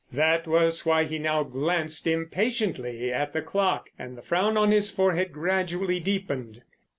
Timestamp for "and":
3.99-4.17